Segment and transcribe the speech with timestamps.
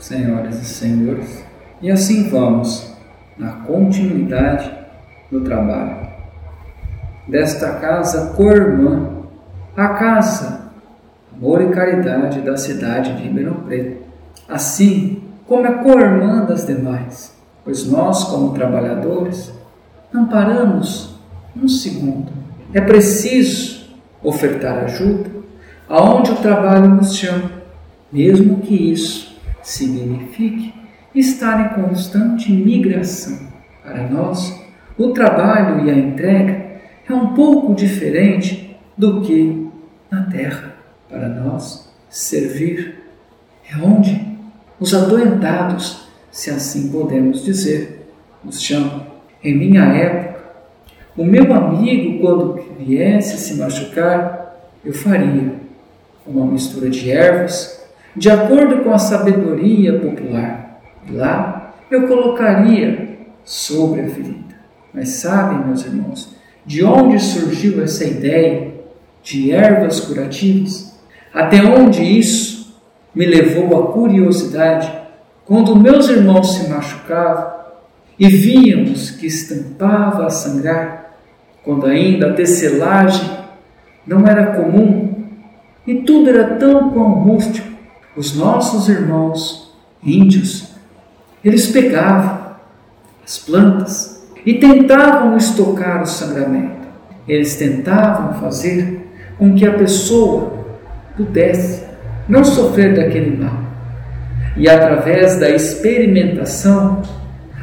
[0.00, 1.44] senhoras e senhores.
[1.80, 2.94] E assim vamos,
[3.38, 4.70] na continuidade
[5.30, 6.08] do trabalho
[7.28, 9.08] desta casa co-irmã,
[9.76, 10.60] a casa
[11.32, 14.02] Amor e Caridade da cidade de Ribeirão Preto,
[14.48, 19.52] assim como é co-irmã das demais, pois nós, como trabalhadores,
[20.12, 21.18] não paramos
[21.56, 22.30] um segundo.
[22.74, 23.88] É preciso
[24.22, 25.30] ofertar ajuda
[25.88, 27.50] aonde o trabalho nos chama,
[28.12, 30.74] mesmo que isso signifique
[31.14, 33.38] estar em constante migração.
[33.82, 34.60] Para nós,
[34.98, 36.70] o trabalho e a entrega
[37.08, 39.68] é um pouco diferente do que
[40.10, 40.74] na terra.
[41.08, 43.02] Para nós, servir
[43.70, 44.20] é onde
[44.78, 48.06] os adoentados, se assim podemos dizer,
[48.44, 49.06] nos chamam.
[49.42, 50.40] Em minha época,
[51.16, 55.54] o meu amigo, quando viesse se machucar, eu faria
[56.26, 57.79] uma mistura de ervas,
[58.16, 60.80] de acordo com a sabedoria popular.
[61.10, 64.54] Lá eu colocaria sobre a ferida.
[64.92, 68.72] Mas sabem, meus irmãos, de onde surgiu essa ideia
[69.22, 70.98] de ervas curativas?
[71.32, 72.80] Até onde isso
[73.14, 74.90] me levou à curiosidade
[75.44, 77.60] quando meus irmãos se machucavam
[78.18, 81.16] e víamos que estampava a sangrar,
[81.64, 83.28] quando ainda a tecelagem
[84.06, 85.24] não era comum
[85.86, 87.69] e tudo era tão quão rústico.
[88.16, 89.72] Os nossos irmãos
[90.02, 90.72] índios,
[91.44, 92.56] eles pegavam
[93.24, 96.88] as plantas e tentavam estocar o sangramento.
[97.28, 99.06] Eles tentavam fazer
[99.38, 100.66] com que a pessoa
[101.16, 101.84] pudesse
[102.28, 103.60] não sofrer daquele mal.
[104.56, 107.02] E através da experimentação,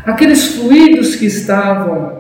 [0.05, 2.19] aqueles fluidos que estavam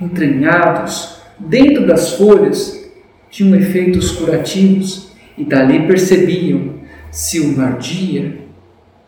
[0.00, 2.90] entranhados dentro das folhas
[3.30, 6.79] tinham efeitos curativos e dali percebiam
[7.10, 8.40] se uma ardia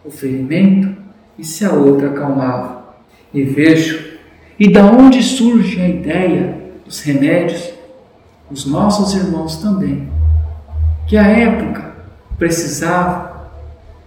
[0.04, 0.96] o ferimento
[1.38, 2.82] e se a outra acalmava.
[3.32, 4.12] E vejo
[4.58, 7.72] e da onde surge a ideia dos remédios?
[8.50, 10.08] Os nossos irmãos também,
[11.06, 11.94] que a época
[12.38, 13.50] precisava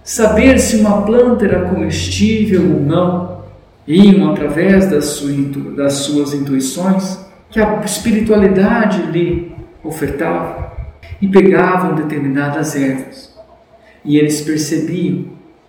[0.04, 3.44] saber se uma planta era comestível ou não,
[3.88, 5.32] iam através das, sua,
[5.76, 7.20] das suas intuições
[7.50, 9.52] que a espiritualidade lhe
[9.84, 10.72] ofertava
[11.22, 13.35] e pegavam determinadas ervas.
[14.06, 15.26] E eles percebiam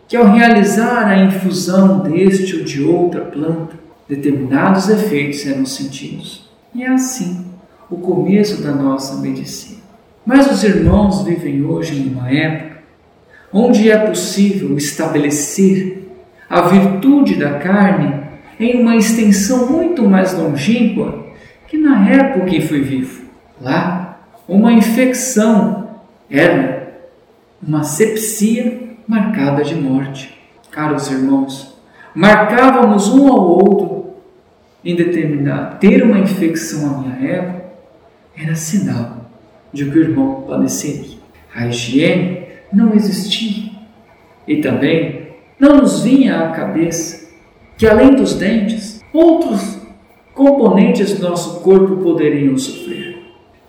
[0.07, 3.75] que ao realizar a infusão deste ou de outra planta,
[4.09, 6.49] determinados efeitos eram sentidos.
[6.75, 7.45] E é assim
[7.91, 9.81] o começo da nossa medicina.
[10.25, 12.77] Mas os irmãos vivem hoje em uma época
[13.53, 16.09] onde é possível estabelecer
[16.49, 18.27] a virtude da carne
[18.59, 21.27] em uma extensão muito mais longínqua
[21.69, 23.25] que na época em que foi vivo.
[23.61, 25.89] Lá, uma infecção
[26.31, 26.76] era
[27.63, 30.37] uma sepsia marcada de morte.
[30.71, 31.77] Caros irmãos,
[32.15, 34.15] marcávamos um ao outro
[34.85, 37.65] em determinar ter uma infecção à minha época
[38.37, 39.31] era sinal
[39.73, 41.17] de que o irmão padeceria.
[41.55, 43.71] A higiene não existia
[44.47, 45.29] e também
[45.59, 47.27] não nos vinha à cabeça
[47.77, 49.79] que além dos dentes, outros
[50.35, 53.23] componentes do nosso corpo poderiam sofrer.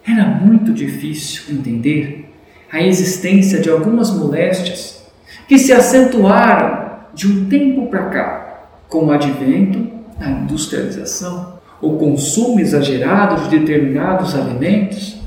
[0.05, 2.26] Era muito difícil entender
[2.71, 5.05] a existência de algumas moléstias
[5.47, 9.87] que se acentuaram de um tempo para cá, com o advento
[10.19, 15.17] da industrialização, o consumo exagerado de determinados alimentos,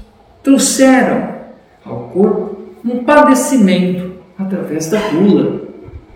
[0.42, 1.34] trouxeram
[1.84, 5.62] ao corpo um padecimento através da gula,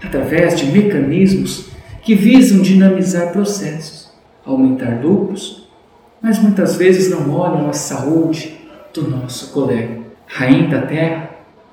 [0.02, 1.68] através de mecanismos
[2.02, 4.10] que visam dinamizar processos,
[4.44, 5.68] aumentar lucros,
[6.20, 8.58] mas muitas vezes não olham a saúde
[8.92, 10.03] do nosso colega.
[10.26, 11.30] Rainha da terra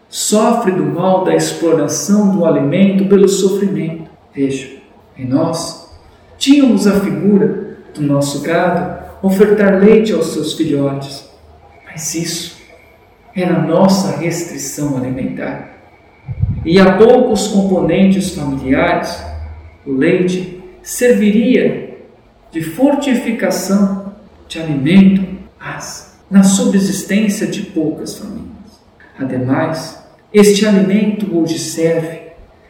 [0.09, 4.12] sofre do mal da exploração do alimento pelo sofrimento.
[4.34, 4.78] Veja,
[5.17, 5.89] em nós
[6.38, 11.29] tínhamos a figura do nosso gado ofertar leite aos seus filhotes,
[11.85, 12.61] mas isso
[13.35, 15.72] era nossa restrição alimentar.
[16.66, 19.23] E a poucos componentes familiares,
[19.85, 21.97] o leite serviria
[22.52, 24.14] de fortificação
[24.47, 25.26] de alimento,
[25.59, 28.47] mas na subsistência de poucas famílias.
[29.19, 30.01] Ademais,
[30.33, 32.22] este alimento hoje serve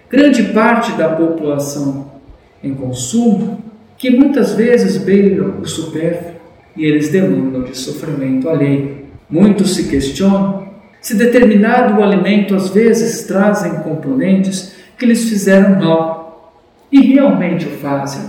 [0.10, 2.12] grande parte da população
[2.64, 3.64] em consumo
[3.98, 6.42] que muitas vezes beiram o supérfluo
[6.76, 9.06] e eles demandam de sofrimento alheio.
[9.30, 16.54] Muitos se questionam se determinado alimento às vezes trazem componentes que lhes fizeram mal
[16.92, 18.22] e realmente o fazem.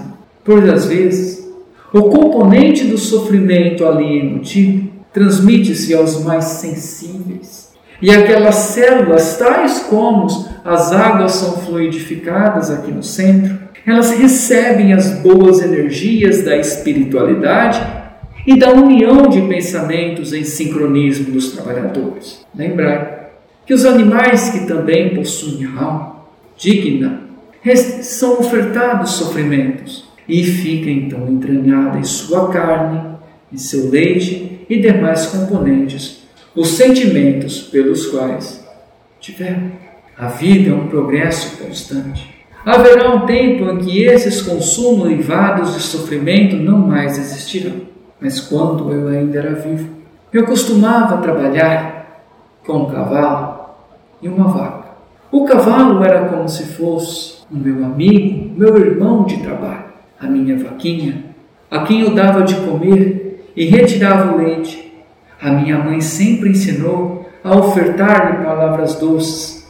[0.43, 1.47] Por às vezes,
[1.93, 10.27] o componente do sofrimento ali embutido transmite-se aos mais sensíveis E aquelas células, tais como
[10.65, 17.81] as águas são fluidificadas aqui no centro, elas recebem as boas energias da espiritualidade
[18.45, 22.45] e da união de pensamentos em sincronismo dos trabalhadores.
[22.55, 23.29] Lembrai
[23.65, 26.17] que os animais que também possuem alma
[26.57, 27.21] digna
[28.03, 33.17] são ofertados sofrimentos e fica então entranhada em sua carne,
[33.53, 36.23] em seu leite e demais componentes
[36.55, 38.67] os sentimentos pelos quais
[39.21, 39.73] tiveram.
[40.19, 42.33] A vida é um progresso constante.
[42.65, 47.81] Haverá um tempo em que esses consumos livados de sofrimento não mais existirão.
[48.21, 49.89] Mas quando eu ainda era vivo,
[50.33, 52.23] eu costumava trabalhar
[52.65, 53.61] com um cavalo
[54.21, 54.93] e uma vaca.
[55.31, 59.87] O cavalo era como se fosse o meu amigo, meu irmão de trabalho.
[60.21, 61.25] A minha vaquinha,
[61.69, 63.22] a quem eu dava de comer
[63.57, 64.93] e retirava o leite.
[65.41, 69.69] A minha mãe sempre ensinou a ofertar-lhe palavras doces,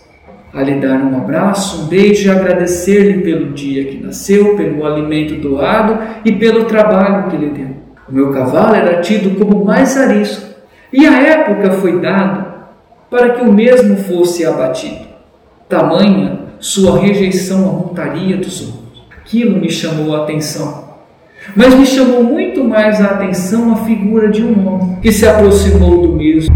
[0.53, 5.37] a lhe dar um abraço, um beijo e agradecer-lhe pelo dia que nasceu, pelo alimento
[5.37, 7.71] doado e pelo trabalho que lhe deu.
[8.09, 10.47] O meu cavalo era tido como mais arisco,
[10.93, 12.53] e a época foi dada
[13.11, 15.07] para que o mesmo fosse abatido.
[15.69, 19.03] Tamanha sua rejeição à montaria dos outros.
[19.11, 20.82] Aquilo me chamou a atenção.
[21.57, 26.03] Mas me chamou muito mais a atenção a figura de um homem que se aproximou
[26.03, 26.55] do mesmo,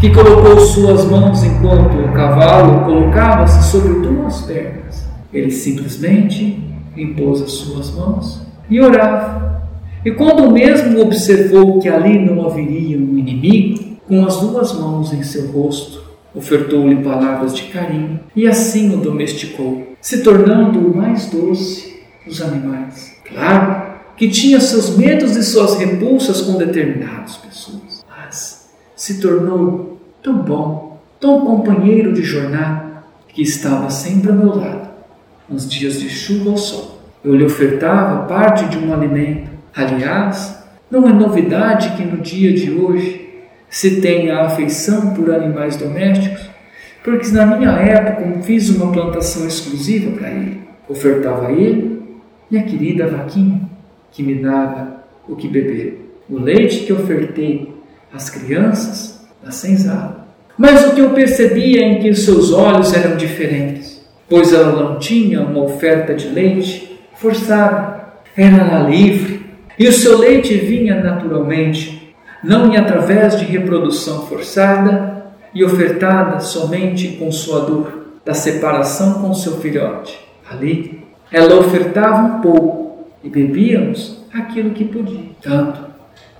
[0.00, 5.08] que colocou suas mãos enquanto o cavalo colocava-se sobre duas pernas.
[5.32, 6.62] Ele simplesmente
[6.96, 9.48] impôs as suas mãos e orava
[10.04, 15.12] e quando o mesmo observou que ali não haveria um inimigo, com as duas mãos
[15.12, 16.02] em seu rosto,
[16.34, 23.16] ofertou-lhe palavras de carinho e assim o domesticou, se tornando o mais doce dos animais.
[23.28, 23.87] Claro
[24.18, 31.00] que tinha seus medos e suas repulsas com determinadas pessoas, mas se tornou tão bom,
[31.20, 32.88] tão companheiro de jornada,
[33.28, 34.88] que estava sempre ao meu lado,
[35.48, 36.98] nos dias de chuva ou sol.
[37.24, 40.58] Eu lhe ofertava parte de um alimento Aliás,
[40.90, 43.28] não é novidade que no dia de hoje
[43.70, 46.50] se tenha afeição por animais domésticos,
[47.04, 50.62] porque na minha época fiz uma plantação exclusiva para ele.
[50.88, 52.02] Ofertava a ele
[52.50, 53.57] e a querida vaquinha
[54.12, 56.20] que me dava o que beber.
[56.28, 57.74] O leite que ofertei
[58.12, 60.28] às crianças da senzala.
[60.56, 65.40] Mas o que eu percebia é que seus olhos eram diferentes, pois ela não tinha
[65.40, 67.98] uma oferta de leite forçada,
[68.36, 69.46] era livre
[69.78, 77.30] e o seu leite vinha naturalmente, não através de reprodução forçada e ofertada somente com
[77.30, 80.18] sua dor da separação com seu filhote.
[80.50, 82.87] Ali, ela ofertava um pouco
[83.28, 85.30] e bebíamos aquilo que podia.
[85.42, 85.86] Tanto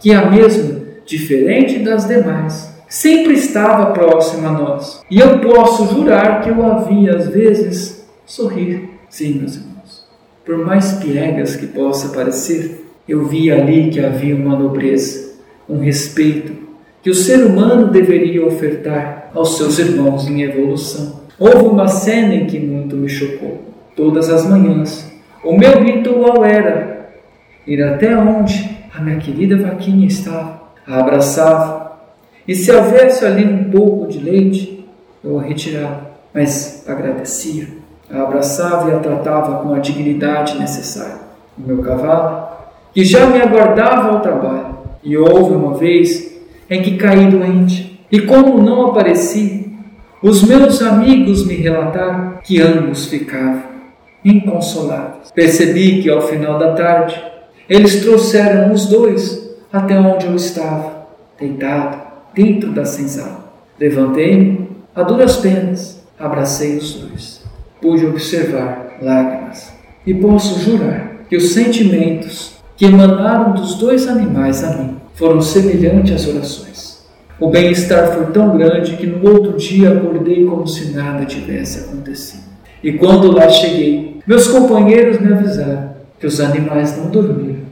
[0.00, 5.02] que a mesma, diferente das demais, sempre estava próxima a nós.
[5.11, 8.88] E eu posso jurar que eu havia às vezes sorrir.
[9.11, 10.06] Sim, meus irmãos.
[10.44, 15.35] Por mais piegas que possa parecer, eu vi ali que havia uma nobreza,
[15.69, 16.52] um respeito
[17.02, 21.20] que o ser humano deveria ofertar aos seus irmãos em evolução.
[21.38, 23.62] Houve uma cena em que muito me chocou.
[23.94, 25.07] Todas as manhãs,
[25.43, 27.11] o meu ritual era?
[27.67, 31.99] Ir até onde a minha querida vaquinha estava, a abraçava,
[32.46, 34.88] e se houvesse ali um pouco de leite,
[35.23, 36.00] eu a retirava,
[36.32, 37.69] mas agradecia,
[38.11, 41.28] a abraçava e a tratava com a dignidade necessária.
[41.59, 42.49] O meu cavalo
[42.95, 44.78] que já me aguardava ao trabalho.
[45.04, 46.37] E houve uma vez
[46.68, 49.73] em que caí doente, e como não apareci,
[50.23, 53.67] os meus amigos me relataram que ambos ficavam
[54.25, 55.30] inconsoláveis.
[55.34, 57.20] Percebi que ao final da tarde
[57.68, 61.06] eles trouxeram os dois até onde eu estava,
[61.38, 61.98] deitado
[62.34, 63.52] dentro da senzala.
[63.78, 67.42] Levantei-me a duras penas, abracei os dois.
[67.80, 69.72] Pude observar lágrimas
[70.06, 76.14] e posso jurar que os sentimentos que emanaram dos dois animais a mim foram semelhantes
[76.14, 77.08] às orações.
[77.40, 82.42] O bem-estar foi tão grande que no outro dia acordei como se nada tivesse acontecido.
[82.82, 87.62] E quando lá cheguei, meus companheiros me avisaram que os animais não dormiram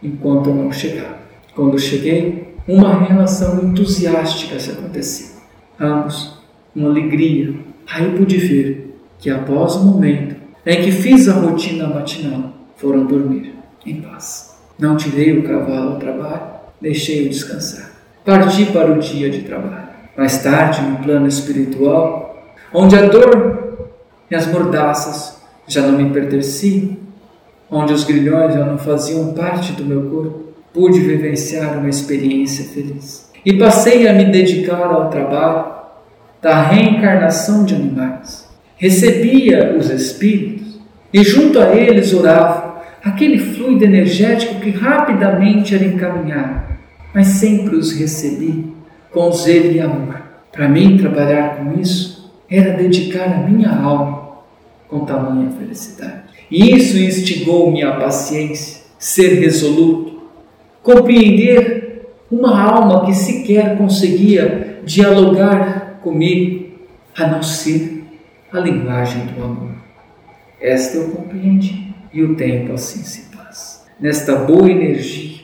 [0.00, 1.18] enquanto eu não chegava.
[1.56, 5.36] Quando cheguei, uma relação entusiástica se aconteceu.
[5.80, 6.38] Ambos,
[6.72, 7.52] uma alegria.
[7.90, 13.54] Aí pude ver que após o momento em que fiz a rotina matinal, foram dormir
[13.84, 14.56] em paz.
[14.78, 16.42] Não tirei o cavalo ao trabalho,
[16.80, 17.90] deixei-o descansar.
[18.24, 19.88] Parti para o dia de trabalho.
[20.16, 23.88] Mais tarde, no plano espiritual, onde a dor
[24.30, 25.37] e as mordaças
[25.68, 26.96] já não me pertenciam,
[27.70, 33.30] onde os grilhões já não faziam parte do meu corpo, pude vivenciar uma experiência feliz.
[33.44, 35.72] E passei a me dedicar ao trabalho
[36.40, 38.48] da reencarnação de animais.
[38.76, 40.80] Recebia os espíritos
[41.12, 46.74] e junto a eles orava aquele fluido energético que rapidamente era encaminhado,
[47.14, 48.72] mas sempre os recebi
[49.10, 50.22] com zelo e amor.
[50.52, 54.17] Para mim, trabalhar com isso era dedicar a minha alma
[54.88, 56.22] com tamanha felicidade.
[56.50, 60.22] E isso instigou minha paciência, ser resoluto,
[60.82, 66.68] compreender uma alma que sequer conseguia dialogar comigo,
[67.16, 68.04] a não ser
[68.52, 69.74] a linguagem do amor.
[70.60, 73.86] Esta eu compreendi e o tempo assim se passa.
[74.00, 75.40] Nesta boa energia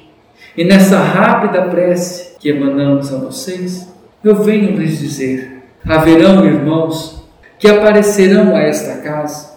[0.56, 7.24] e nessa rápida prece que emanamos a vocês, eu venho lhes dizer: haverão irmãos
[7.58, 9.54] que aparecerão a esta casa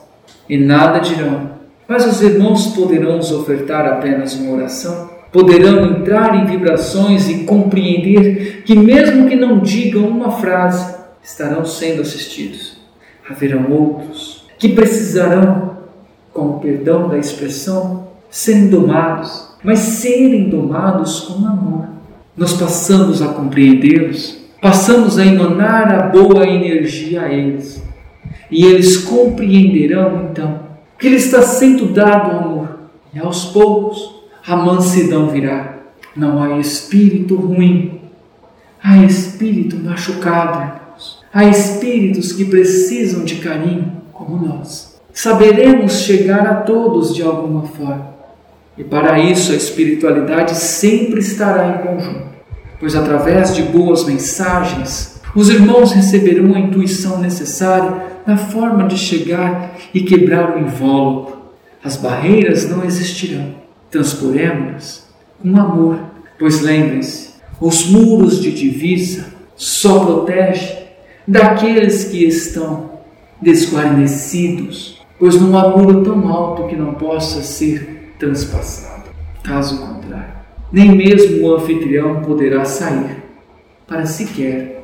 [0.50, 6.46] e nada dirão, mas os irmãos poderão nos ofertar apenas uma oração, poderão entrar em
[6.46, 12.77] vibrações e compreender que, mesmo que não digam uma frase, estarão sendo assistidos.
[13.30, 15.77] Haverão outros que precisarão,
[16.34, 21.88] com o perdão da expressão, serem domados, mas serem domados com amor.
[22.36, 27.87] Nós passamos a compreendê-los, passamos a emanar a boa energia a eles
[28.50, 32.80] e eles compreenderão então que lhe está sendo dado amor,
[33.13, 35.77] e aos poucos a mansidão virá.
[36.16, 38.01] Não há espírito ruim,
[38.82, 41.24] há espírito machucado, irmãos.
[41.32, 45.00] Há espíritos que precisam de carinho, como nós.
[45.13, 48.16] Saberemos chegar a todos de alguma forma.
[48.77, 52.27] E para isso a espiritualidade sempre estará em conjunto,
[52.80, 59.77] pois através de boas mensagens, os irmãos receberão a intuição necessária na forma de chegar
[59.94, 61.38] e quebrar o invólucro.
[61.84, 63.53] As barreiras não existirão.
[63.91, 65.08] Transporemos-las
[65.39, 66.00] com amor,
[66.39, 70.88] pois lembrem-se, os muros de divisa só protegem
[71.27, 72.94] daqueles que estão
[73.39, 79.12] desguarnecidos, pois não há muro tão alto que não possa ser transpassado.
[79.44, 80.34] Caso contrário,
[80.72, 83.17] nem mesmo o anfitrião poderá sair
[83.86, 84.76] para sequer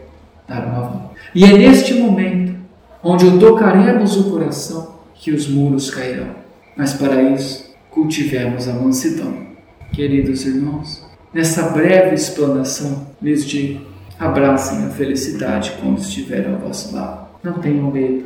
[0.47, 1.11] dar volta.
[1.33, 2.55] E é neste momento
[3.03, 6.29] onde o tocaremos o coração, que os muros cairão.
[6.75, 9.43] Mas para isso, cultivemos a mansidão.
[9.91, 13.85] Queridos irmãos, nessa breve explanação, lhes digo:
[14.19, 17.27] abracem a felicidade quando estiver ao vosso lado.
[17.43, 18.25] Não tenham medo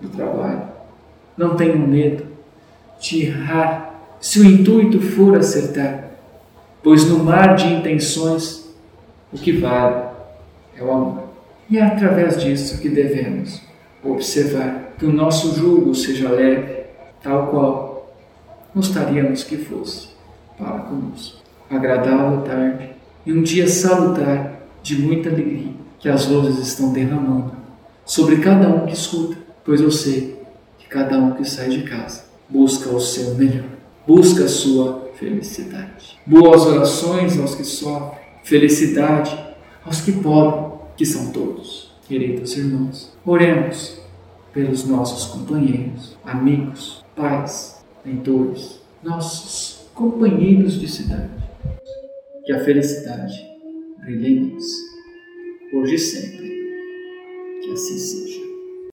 [0.00, 0.62] do trabalho.
[1.36, 2.24] Não tenham medo
[2.98, 6.10] de errar se o intuito for acertar,
[6.82, 8.74] pois no mar de intenções
[9.32, 10.02] o que vale
[10.76, 11.25] é o amor.
[11.68, 13.60] E é através disso que devemos
[14.02, 16.84] observar que o nosso jugo seja leve,
[17.22, 18.14] tal qual
[18.74, 20.08] gostaríamos que fosse
[20.56, 21.38] para conosco.
[21.68, 22.90] Agradável tarde
[23.24, 27.52] e um dia salutar de muita alegria que as luzes estão derramando
[28.04, 30.40] sobre cada um que escuta, pois eu sei
[30.78, 33.64] que cada um que sai de casa busca o seu melhor,
[34.06, 36.18] busca a sua felicidade.
[36.24, 39.36] Boas orações aos que sofrem, felicidade
[39.84, 41.90] aos que podem, que são todos.
[42.08, 44.00] Queridos irmãos, oremos
[44.52, 51.30] pelos nossos companheiros, amigos, pais, mentores, nossos companheiros de cidade.
[52.44, 53.34] Que a felicidade
[54.00, 54.64] brilhe em nós,
[55.74, 56.48] hoje e sempre.
[57.62, 58.45] Que assim seja.